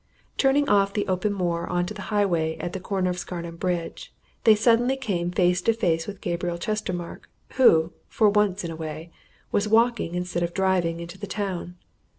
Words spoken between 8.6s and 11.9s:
in a way, was walking instead of driving into the town.